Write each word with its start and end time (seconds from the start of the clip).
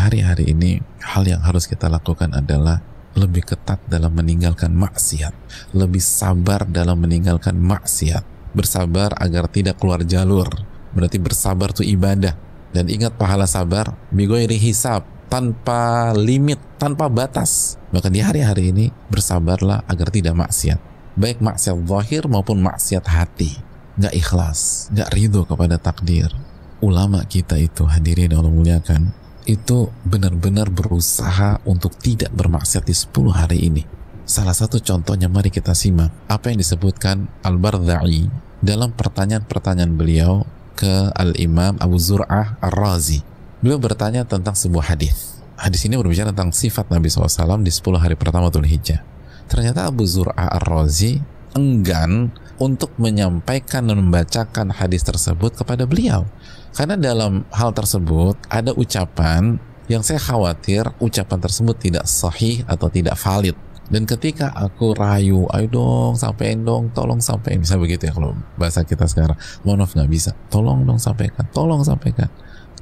hari-hari 0.00 0.56
ini 0.56 0.80
hal 1.04 1.28
yang 1.28 1.44
harus 1.44 1.68
kita 1.68 1.92
lakukan 1.92 2.32
adalah 2.32 2.80
lebih 3.18 3.42
ketat 3.44 3.82
dalam 3.90 4.14
meninggalkan 4.14 4.72
maksiat, 4.72 5.34
lebih 5.74 6.00
sabar 6.00 6.64
dalam 6.64 7.02
meninggalkan 7.02 7.58
maksiat, 7.58 8.54
bersabar 8.56 9.12
agar 9.18 9.50
tidak 9.50 9.76
keluar 9.82 10.00
jalur. 10.06 10.48
Berarti 10.90 11.18
bersabar 11.22 11.70
itu 11.70 11.86
ibadah 11.86 12.34
dan 12.70 12.86
ingat 12.90 13.14
pahala 13.18 13.46
sabar 13.46 13.94
bigoiri 14.10 14.58
hisab 14.58 15.06
tanpa 15.30 16.10
limit, 16.14 16.58
tanpa 16.78 17.06
batas. 17.06 17.78
Maka 17.94 18.10
di 18.10 18.22
hari-hari 18.22 18.74
ini 18.74 18.90
bersabarlah 19.10 19.86
agar 19.86 20.08
tidak 20.10 20.34
maksiat. 20.34 20.78
Baik 21.18 21.42
maksiat 21.42 21.76
zahir 21.86 22.26
maupun 22.30 22.62
maksiat 22.62 23.04
hati. 23.06 23.58
Nggak 23.98 24.14
ikhlas, 24.14 24.90
nggak 24.94 25.10
ridho 25.14 25.42
kepada 25.46 25.76
takdir. 25.78 26.30
Ulama 26.80 27.20
kita 27.28 27.60
itu 27.60 27.84
hadirin 27.84 28.32
Allah 28.32 28.48
muliakan 28.48 29.19
itu 29.50 29.90
benar-benar 30.06 30.70
berusaha 30.70 31.58
untuk 31.66 31.98
tidak 31.98 32.30
bermaksiat 32.30 32.86
di 32.86 32.94
10 32.94 33.34
hari 33.34 33.58
ini. 33.66 33.82
Salah 34.22 34.54
satu 34.54 34.78
contohnya 34.78 35.26
mari 35.26 35.50
kita 35.50 35.74
simak 35.74 36.14
apa 36.30 36.54
yang 36.54 36.62
disebutkan 36.62 37.26
Al-Bardha'i 37.42 38.30
dalam 38.62 38.94
pertanyaan-pertanyaan 38.94 39.98
beliau 39.98 40.46
ke 40.78 41.10
Al-Imam 41.18 41.74
Abu 41.82 41.98
Zur'ah 41.98 42.56
Ar-Razi. 42.62 43.26
Beliau 43.58 43.82
bertanya 43.82 44.22
tentang 44.22 44.54
sebuah 44.54 44.94
hadis. 44.94 45.42
Hadis 45.58 45.84
ini 45.84 45.98
berbicara 45.98 46.32
tentang 46.32 46.54
sifat 46.54 46.88
Nabi 46.88 47.10
SAW 47.12 47.60
di 47.60 47.68
10 47.74 48.00
hari 48.00 48.16
pertama 48.16 48.48
Dhul 48.48 48.64
Hijjah. 48.64 49.02
Ternyata 49.50 49.90
Abu 49.90 50.06
Zur'ah 50.06 50.56
Ar-Razi 50.56 51.20
enggan 51.56 52.30
untuk 52.60 52.92
menyampaikan 53.00 53.88
dan 53.88 53.96
membacakan 53.98 54.70
hadis 54.74 55.02
tersebut 55.02 55.56
kepada 55.56 55.88
beliau 55.88 56.28
karena 56.70 56.94
dalam 56.94 57.42
hal 57.50 57.74
tersebut 57.74 58.38
ada 58.46 58.70
ucapan 58.70 59.58
yang 59.90 60.06
saya 60.06 60.22
khawatir 60.22 60.86
ucapan 61.02 61.38
tersebut 61.42 61.74
tidak 61.82 62.06
sahih 62.06 62.62
atau 62.70 62.86
tidak 62.86 63.18
valid. 63.18 63.58
Dan 63.90 64.06
ketika 64.06 64.54
aku 64.54 64.94
rayu, 64.94 65.50
ayo 65.50 65.66
dong 65.66 66.14
sampein 66.14 66.62
dong, 66.62 66.94
tolong 66.94 67.18
sampein. 67.18 67.58
Bisa 67.58 67.74
begitu 67.74 68.06
ya 68.06 68.14
kalau 68.14 68.38
bahasa 68.54 68.86
kita 68.86 69.02
sekarang. 69.10 69.34
Mohon 69.66 69.78
maaf 69.82 69.92
nggak 69.98 70.10
bisa. 70.14 70.30
Tolong 70.46 70.86
dong 70.86 71.02
sampaikan, 71.02 71.42
tolong 71.50 71.82
sampaikan. 71.82 72.30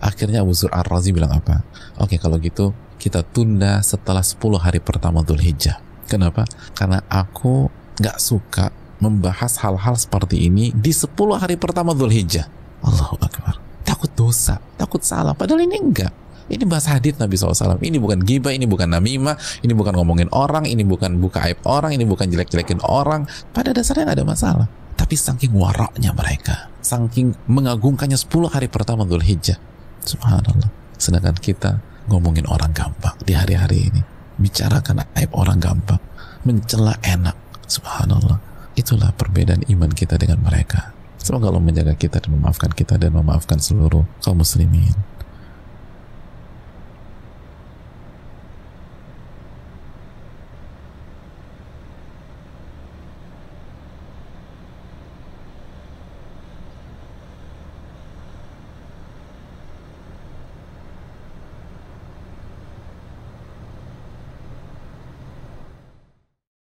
Akhirnya 0.04 0.44
Abu 0.44 0.52
Zur 0.52 0.68
Ar-Razi 0.68 1.16
bilang 1.16 1.32
apa? 1.32 1.64
Oke 1.96 2.20
kalau 2.20 2.36
gitu 2.36 2.76
kita 3.00 3.24
tunda 3.24 3.80
setelah 3.80 4.20
10 4.20 4.36
hari 4.60 4.84
pertama 4.84 5.24
Dhul 5.24 5.40
Hijjah. 5.40 5.80
Kenapa? 6.04 6.44
Karena 6.76 7.00
aku 7.08 7.72
nggak 7.98 8.18
suka 8.22 8.70
membahas 8.98 9.62
hal-hal 9.62 9.94
seperti 9.94 10.50
ini 10.50 10.74
di 10.74 10.90
10 10.90 11.14
hari 11.38 11.54
pertama 11.54 11.94
Dhul 11.94 12.10
Hijjah. 12.14 12.46
Allahu 12.82 13.18
Akbar 13.18 13.68
takut 13.88 14.12
dosa, 14.12 14.60
takut 14.76 15.00
salah. 15.00 15.32
Padahal 15.32 15.64
ini 15.64 15.80
enggak. 15.80 16.12
Ini 16.48 16.64
bahas 16.64 16.88
hadis 16.88 17.16
Nabi 17.16 17.36
SAW. 17.36 17.80
Ini 17.80 17.96
bukan 18.00 18.24
gibah, 18.24 18.52
ini 18.52 18.64
bukan 18.64 18.88
namimah, 18.88 19.36
ini 19.64 19.72
bukan 19.72 19.96
ngomongin 19.96 20.28
orang, 20.32 20.64
ini 20.64 20.80
bukan 20.84 21.20
buka 21.20 21.44
aib 21.48 21.60
orang, 21.64 21.96
ini 21.96 22.04
bukan 22.04 22.28
jelek-jelekin 22.28 22.80
orang. 22.84 23.28
Pada 23.52 23.72
dasarnya 23.72 24.08
nggak 24.08 24.18
ada 24.22 24.28
masalah. 24.28 24.66
Tapi 24.96 25.12
saking 25.16 25.52
waraknya 25.56 26.12
mereka, 26.16 26.72
saking 26.80 27.36
mengagungkannya 27.48 28.16
10 28.16 28.48
hari 28.48 28.68
pertama 28.68 29.04
Dhul 29.04 29.24
Hijjah. 29.24 29.60
Subhanallah. 30.04 30.68
Sedangkan 30.96 31.36
kita 31.36 31.80
ngomongin 32.08 32.48
orang 32.48 32.72
gampang 32.72 33.16
di 33.24 33.36
hari-hari 33.36 33.92
ini. 33.92 34.00
Bicarakan 34.40 35.04
aib 35.20 35.34
orang 35.36 35.60
gampang. 35.60 36.00
Mencela 36.48 36.96
enak. 37.04 37.47
Subhanallah. 37.68 38.40
Itulah 38.74 39.12
perbedaan 39.12 39.68
iman 39.68 39.92
kita 39.92 40.16
dengan 40.16 40.40
mereka. 40.40 40.96
Semoga 41.20 41.52
Allah 41.52 41.60
menjaga 41.60 41.92
kita 41.92 42.24
dan 42.24 42.40
memaafkan 42.40 42.72
kita 42.72 42.96
dan 42.96 43.12
memaafkan 43.12 43.60
seluruh 43.60 44.08
kaum 44.24 44.40
muslimin. 44.40 44.96